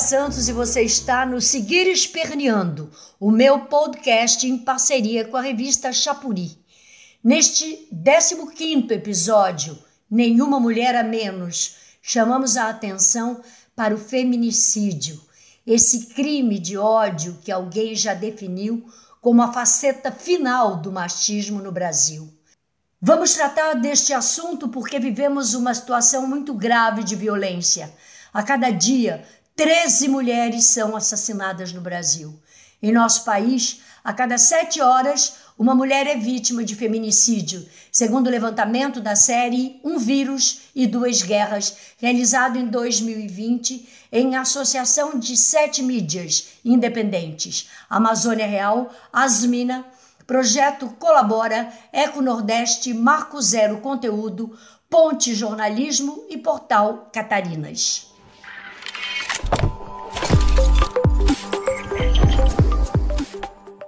[0.00, 5.92] Santos e você está no Seguir Esperneando, o meu podcast em parceria com a revista
[5.92, 6.58] Chapuri.
[7.22, 9.78] Neste 15 episódio,
[10.10, 13.42] Nenhuma Mulher a Menos, chamamos a atenção
[13.76, 15.20] para o feminicídio,
[15.66, 18.82] esse crime de ódio que alguém já definiu
[19.20, 22.32] como a faceta final do machismo no Brasil.
[23.02, 27.92] Vamos tratar deste assunto porque vivemos uma situação muito grave de violência.
[28.32, 29.26] A cada dia,
[29.60, 32.32] 13 mulheres são assassinadas no Brasil.
[32.82, 38.30] Em nosso país, a cada sete horas, uma mulher é vítima de feminicídio, segundo o
[38.30, 45.82] levantamento da série Um Vírus e Duas Guerras, realizado em 2020 em associação de sete
[45.82, 49.84] mídias independentes: Amazônia Real, Asmina,
[50.26, 58.09] Projeto Colabora, Eco Nordeste, Marco Zero Conteúdo, Ponte Jornalismo e Portal Catarinas.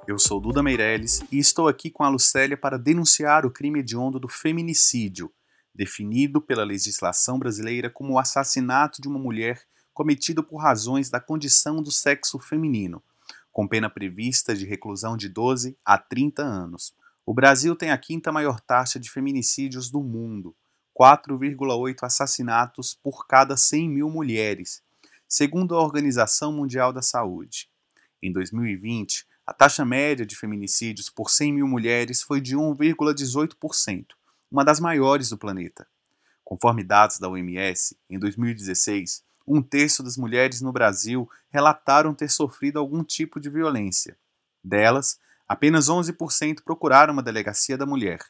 [0.05, 4.19] Eu sou Duda Meirelles e estou aqui com a Lucélia para denunciar o crime hediondo
[4.19, 5.33] do feminicídio,
[5.73, 9.63] definido pela legislação brasileira como o assassinato de uma mulher
[9.95, 13.01] cometido por razões da condição do sexo feminino,
[13.53, 16.93] com pena prevista de reclusão de 12 a 30 anos.
[17.25, 20.53] O Brasil tem a quinta maior taxa de feminicídios do mundo,
[20.99, 24.83] 4,8 assassinatos por cada 100 mil mulheres,
[25.29, 27.71] segundo a Organização Mundial da Saúde.
[28.21, 34.07] Em 2020, a taxa média de feminicídios por 100 mil mulheres foi de 1,18%,
[34.51, 35.87] uma das maiores do planeta.
[36.45, 42.79] Conforme dados da OMS, em 2016, um terço das mulheres no Brasil relataram ter sofrido
[42.79, 44.17] algum tipo de violência.
[44.63, 48.21] Delas, apenas 11% procuraram uma delegacia da mulher,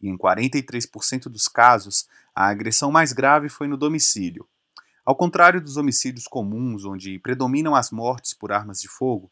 [0.00, 4.48] e em 43% dos casos, a agressão mais grave foi no domicílio.
[5.04, 9.30] Ao contrário dos homicídios comuns, onde predominam as mortes por armas de fogo,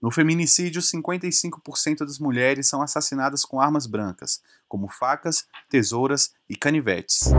[0.00, 7.30] no feminicídio, 55% das mulheres são assassinadas com armas brancas, como facas, tesouras e canivetes.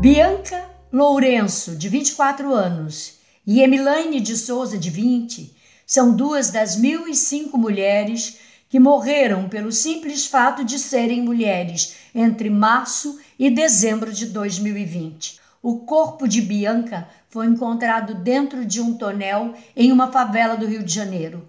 [0.00, 5.54] Bianca Lourenço, de 24 anos, e Emilaine de Souza, de 20,
[5.86, 13.18] são duas das 1.005 mulheres que morreram pelo simples fato de serem mulheres entre março
[13.38, 15.40] e dezembro de 2020.
[15.62, 20.82] O corpo de Bianca foi encontrado dentro de um tonel em uma favela do Rio
[20.82, 21.46] de Janeiro.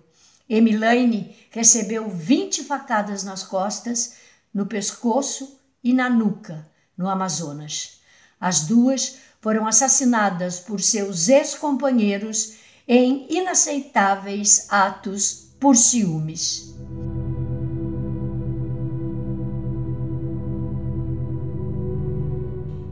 [0.49, 4.15] Emilaine recebeu 20 facadas nas costas,
[4.53, 6.67] no pescoço e na nuca,
[6.97, 8.01] no Amazonas.
[8.37, 12.55] As duas foram assassinadas por seus ex-companheiros
[12.85, 16.76] em inaceitáveis atos por ciúmes.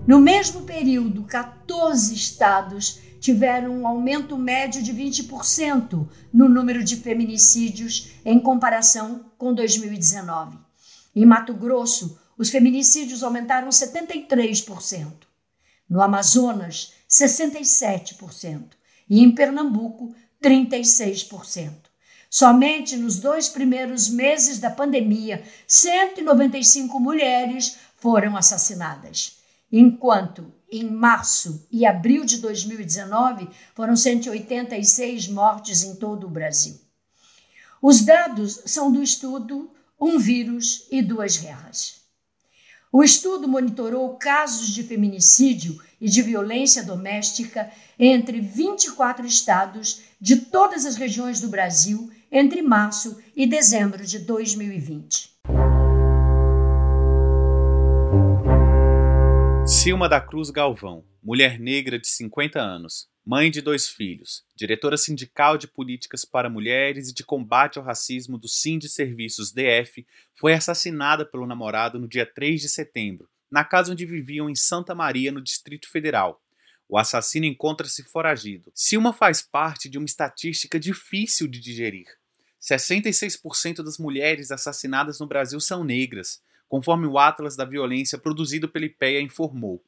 [0.08, 8.12] No mesmo período, 14 estados tiveram um aumento médio de 20% no número de feminicídios
[8.24, 10.60] em comparação com 2019.
[11.16, 15.26] Em Mato Grosso, os feminicídios aumentaram 73%
[15.90, 18.72] no Amazonas, 67%,
[19.10, 21.72] e em Pernambuco, 36%.
[22.30, 29.38] Somente nos dois primeiros meses da pandemia, 195 mulheres foram assassinadas,
[29.78, 36.80] enquanto em março e abril de 2019 foram 186 mortes em todo o Brasil.
[37.82, 39.70] Os dados são do estudo
[40.00, 42.06] Um Vírus e Duas Guerras.
[42.90, 47.70] O estudo monitorou casos de feminicídio e de violência doméstica
[48.00, 55.35] entre 24 estados de todas as regiões do Brasil entre março e dezembro de 2020.
[59.68, 65.58] Silma da Cruz Galvão, mulher negra de 50 anos, mãe de dois filhos, diretora sindical
[65.58, 70.06] de políticas para mulheres e de combate ao racismo do Sind Serviços DF,
[70.36, 74.94] foi assassinada pelo namorado no dia 3 de setembro, na casa onde viviam em Santa
[74.94, 76.40] Maria, no Distrito Federal.
[76.88, 78.72] O assassino encontra-se foragido.
[78.76, 82.06] Silma faz parte de uma estatística difícil de digerir.
[82.62, 86.40] 66% das mulheres assassinadas no Brasil são negras,
[86.76, 89.82] conforme o Atlas da Violência produzido pela IPEA informou.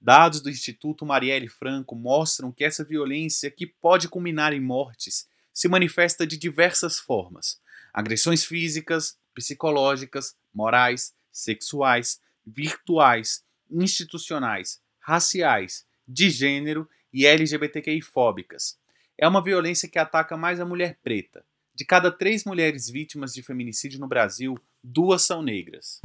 [0.00, 5.68] Dados do Instituto Marielle Franco mostram que essa violência, que pode culminar em mortes, se
[5.68, 7.60] manifesta de diversas formas:
[7.92, 18.76] agressões físicas, psicológicas, morais, sexuais, virtuais, institucionais, raciais, de gênero e LGBTQI-fóbicas.
[19.16, 21.44] É uma violência que ataca mais a mulher preta.
[21.76, 26.00] De cada três mulheres vítimas de feminicídio no Brasil, duas são negras.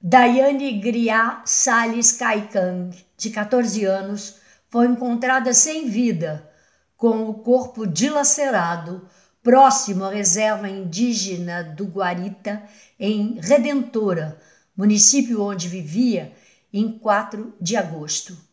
[0.00, 4.38] Daiane Griá Salles Caicang, de 14 anos,
[4.70, 6.50] foi encontrada sem vida,
[6.96, 9.06] com o corpo dilacerado,
[9.42, 12.62] próximo à reserva indígena do Guarita,
[12.98, 14.40] em Redentora,
[14.74, 16.32] município onde vivia,
[16.72, 18.48] em 4 de agosto.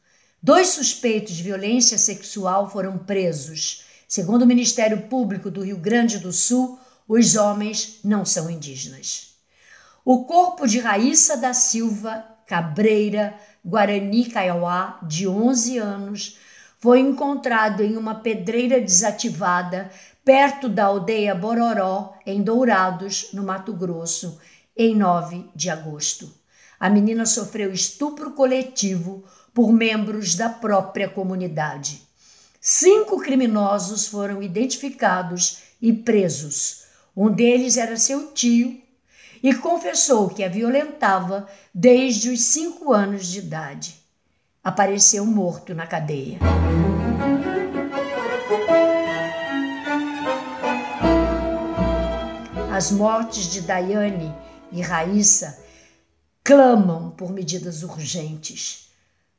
[0.48, 3.84] Dois suspeitos de violência sexual foram presos.
[4.08, 9.34] Segundo o Ministério Público do Rio Grande do Sul, os homens não são indígenas.
[10.06, 16.38] O corpo de Raíssa da Silva Cabreira Guarani Kaiowá, de 11 anos,
[16.80, 19.92] foi encontrado em uma pedreira desativada
[20.24, 24.40] perto da aldeia Bororó, em Dourados, no Mato Grosso,
[24.78, 26.34] em 9 de agosto.
[26.80, 29.26] A menina sofreu estupro coletivo
[29.58, 32.04] por membros da própria comunidade.
[32.62, 36.84] Cinco criminosos foram identificados e presos.
[37.16, 38.80] Um deles era seu tio
[39.42, 43.96] e confessou que a violentava desde os cinco anos de idade.
[44.64, 46.38] Apareceu morto na cadeia.
[52.72, 54.32] As mortes de Daiane
[54.72, 55.58] e Raíssa
[56.44, 58.87] clamam por medidas urgentes,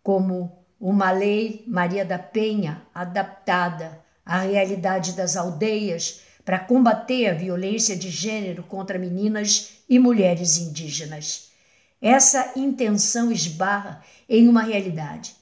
[0.08, 7.94] como uma lei Maria da Penha adaptada à realidade das aldeias para combater a violência
[7.94, 11.50] de gênero contra meninas e mulheres indígenas.
[12.00, 15.37] Essa intenção esbarra em uma realidade.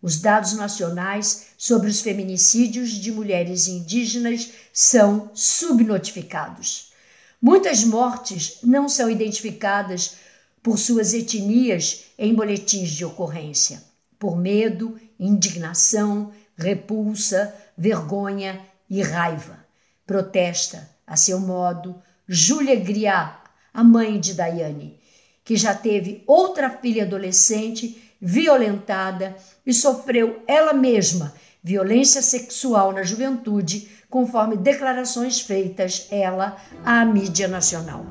[0.00, 6.92] Os dados nacionais sobre os feminicídios de mulheres indígenas são subnotificados.
[7.42, 10.14] Muitas mortes não são identificadas
[10.62, 13.90] por suas etnias em boletins de ocorrência,
[14.22, 19.66] por medo, indignação, repulsa, vergonha e raiva.
[20.06, 23.38] Protesta, a seu modo, Júlia Griat,
[23.74, 25.00] a mãe de Daiane,
[25.44, 29.36] que já teve outra filha adolescente violentada
[29.66, 38.06] e sofreu ela mesma violência sexual na juventude, conforme declarações feitas ela à mídia nacional.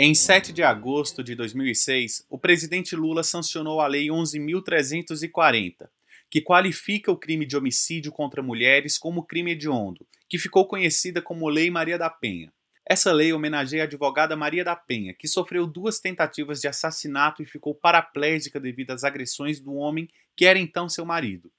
[0.00, 5.88] Em 7 de agosto de 2006, o presidente Lula sancionou a Lei 11.340,
[6.30, 11.48] que qualifica o crime de homicídio contra mulheres como crime hediondo, que ficou conhecida como
[11.48, 12.52] Lei Maria da Penha.
[12.88, 17.46] Essa lei homenageia a advogada Maria da Penha, que sofreu duas tentativas de assassinato e
[17.46, 21.50] ficou paraplégica devido às agressões do homem que era então seu marido.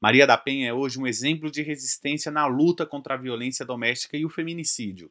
[0.00, 4.16] Maria da Penha é hoje um exemplo de resistência na luta contra a violência doméstica
[4.16, 5.10] e o feminicídio.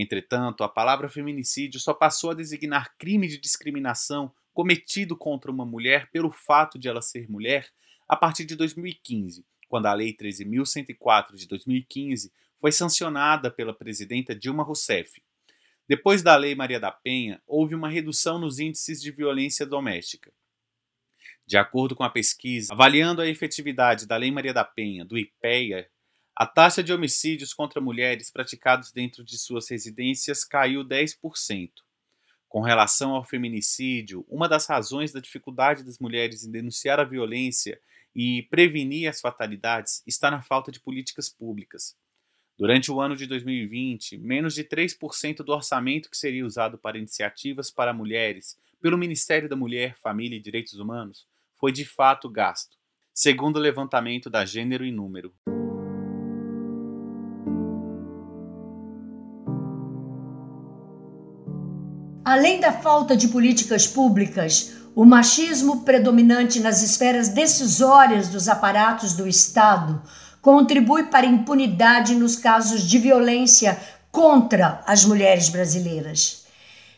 [0.00, 6.08] Entretanto, a palavra feminicídio só passou a designar crime de discriminação cometido contra uma mulher
[6.12, 7.68] pelo fato de ela ser mulher
[8.08, 14.62] a partir de 2015, quando a Lei 13.104 de 2015 foi sancionada pela presidenta Dilma
[14.62, 15.20] Rousseff.
[15.88, 20.32] Depois da Lei Maria da Penha, houve uma redução nos índices de violência doméstica.
[21.44, 25.90] De acordo com a pesquisa, avaliando a efetividade da Lei Maria da Penha, do IPEA,
[26.40, 31.72] a taxa de homicídios contra mulheres praticados dentro de suas residências caiu 10%.
[32.48, 37.80] Com relação ao feminicídio, uma das razões da dificuldade das mulheres em denunciar a violência
[38.14, 41.96] e prevenir as fatalidades está na falta de políticas públicas.
[42.56, 47.68] Durante o ano de 2020, menos de 3% do orçamento que seria usado para iniciativas
[47.68, 51.26] para mulheres pelo Ministério da Mulher, Família e Direitos Humanos
[51.56, 52.76] foi de fato gasto,
[53.12, 55.34] segundo o levantamento da Gênero e Número.
[62.30, 69.26] Além da falta de políticas públicas, o machismo predominante nas esferas decisórias dos aparatos do
[69.26, 70.02] Estado
[70.42, 73.80] contribui para a impunidade nos casos de violência
[74.12, 76.44] contra as mulheres brasileiras.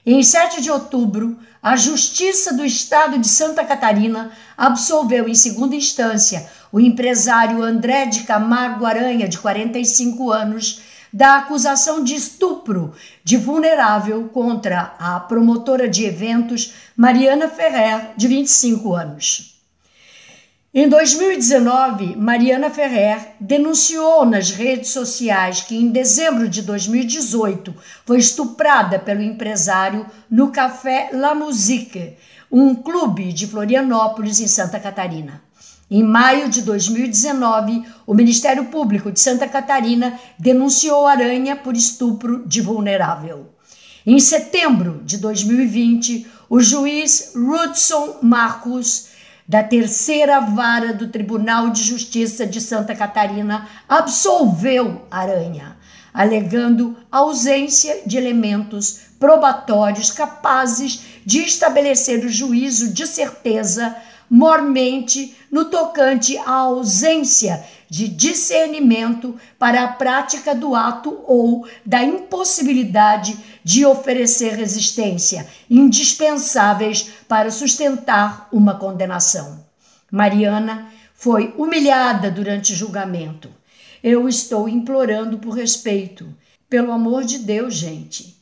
[0.05, 6.51] Em 7 de outubro, a Justiça do Estado de Santa Catarina absolveu em segunda instância
[6.73, 14.29] o empresário André de Camargo Aranha, de 45 anos, da acusação de estupro de vulnerável
[14.33, 19.51] contra a promotora de eventos Mariana Ferrer, de 25 anos.
[20.73, 27.75] Em 2019, Mariana Ferrer denunciou nas redes sociais que em dezembro de 2018
[28.07, 32.15] foi estuprada pelo empresário no Café La Musique,
[32.53, 35.43] um clube de Florianópolis, em Santa Catarina.
[35.91, 42.61] Em maio de 2019, o Ministério Público de Santa Catarina denunciou Aranha por estupro de
[42.61, 43.49] vulnerável.
[44.07, 49.09] Em setembro de 2020, o juiz Rudson Marcos
[49.49, 55.77] da terceira vara do Tribunal de Justiça de Santa Catarina absolveu Aranha,
[56.15, 63.97] alegando ausência de elementos probatórios capazes de estabelecer o juízo de certeza
[64.31, 73.37] mormente no tocante à ausência de discernimento para a prática do ato ou da impossibilidade
[73.65, 79.65] de oferecer resistência, indispensáveis para sustentar uma condenação.
[80.11, 83.51] Mariana foi humilhada durante o julgamento.
[84.03, 86.33] Eu estou implorando por respeito.
[86.69, 88.40] Pelo amor de Deus, gente.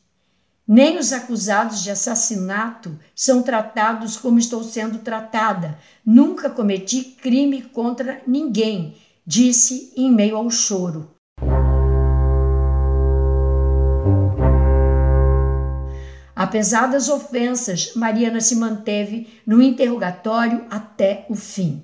[0.70, 5.78] Nem os acusados de assassinato são tratados como estou sendo tratada.
[6.04, 8.94] Nunca cometi crime contra ninguém,
[9.26, 11.10] disse em meio ao choro.
[16.37, 21.82] Apesar das ofensas, Mariana se manteve no interrogatório até o fim.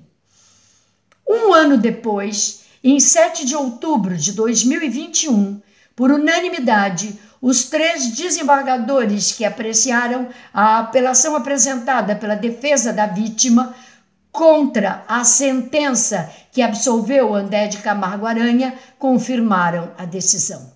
[1.27, 5.59] Um ano depois, em 7 de outubro de 2021,
[5.95, 13.75] por unanimidade, os três desembargadores que apreciaram a apelação apresentada pela defesa da vítima
[14.31, 20.73] contra a sentença que absolveu André de Camargo Aranha confirmaram a decisão.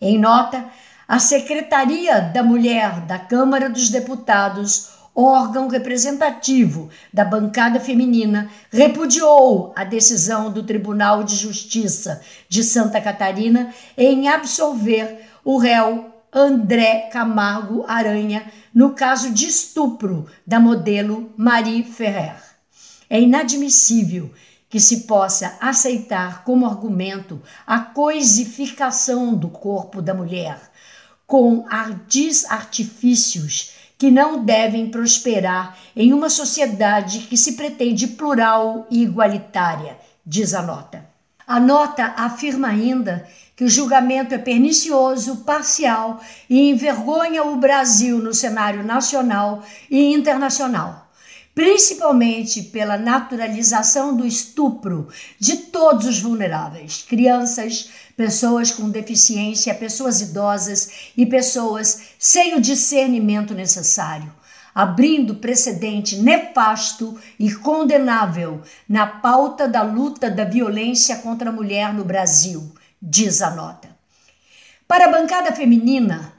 [0.00, 0.66] Em nota,
[1.08, 9.82] a Secretaria da Mulher da Câmara dos Deputados, órgão representativo da bancada feminina, repudiou a
[9.82, 18.50] decisão do Tribunal de Justiça de Santa Catarina em absolver o réu André Camargo Aranha
[18.74, 22.34] no caso de estupro da modelo Marie Ferrer.
[23.08, 24.28] É inadmissível
[24.68, 30.58] que se possa aceitar como argumento a coisificação do corpo da mulher
[31.28, 39.00] com ardis artifícios que não devem prosperar em uma sociedade que se pretende plural e
[39.00, 41.15] igualitária, diz a nota.
[41.46, 43.24] A nota afirma ainda
[43.54, 51.08] que o julgamento é pernicioso, parcial e envergonha o Brasil no cenário nacional e internacional,
[51.54, 61.12] principalmente pela naturalização do estupro de todos os vulneráveis: crianças, pessoas com deficiência, pessoas idosas
[61.16, 64.32] e pessoas sem o discernimento necessário
[64.76, 72.04] abrindo precedente nefasto e condenável na pauta da luta da violência contra a mulher no
[72.04, 73.88] Brasil, diz a nota.
[74.86, 76.30] Para a bancada feminina,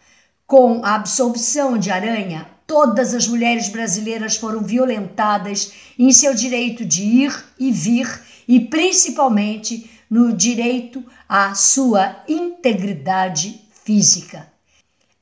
[0.46, 7.02] com a absolvição de Aranha, todas as mulheres brasileiras foram violentadas em seu direito de
[7.02, 14.57] ir e vir e principalmente no direito à sua integridade física.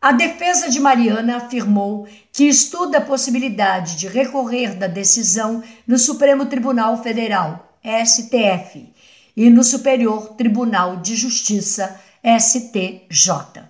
[0.05, 6.45] A defesa de Mariana afirmou que estuda a possibilidade de recorrer da decisão no Supremo
[6.45, 8.93] Tribunal Federal, STF,
[9.35, 13.63] e no Superior Tribunal de Justiça, STJ.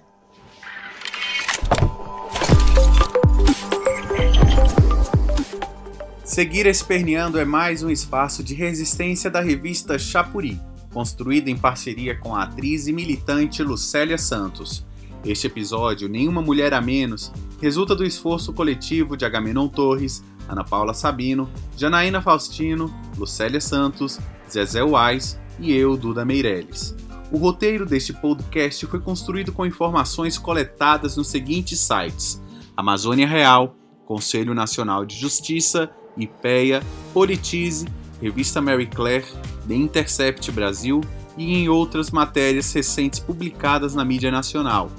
[6.26, 10.60] Seguir Esperneando é mais um espaço de resistência da revista Chapuri,
[10.92, 14.84] construída em parceria com a atriz e militante Lucélia Santos
[15.26, 20.94] este episódio, Nenhuma Mulher a Menos, resulta do esforço coletivo de Agamenon Torres, Ana Paula
[20.94, 26.96] Sabino, Janaína Faustino, Lucélia Santos, Zezé Wais e eu, Duda Meirelles.
[27.32, 32.42] O roteiro deste podcast foi construído com informações coletadas nos seguintes sites:
[32.78, 37.88] Amazônia Real, Conselho Nacional de Justiça, IPEA, Politize,
[38.22, 39.26] Revista Mary Claire,
[39.68, 41.02] The Intercept Brasil
[41.36, 44.90] e em outras matérias recentes publicadas na mídia nacional.